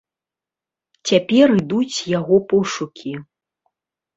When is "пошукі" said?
2.55-3.11